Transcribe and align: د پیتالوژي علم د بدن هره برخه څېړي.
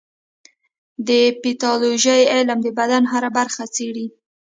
د 1.07 1.09
پیتالوژي 1.41 2.21
علم 2.33 2.59
د 2.63 2.67
بدن 2.79 3.03
هره 3.11 3.29
برخه 3.37 3.63
څېړي. 3.75 4.07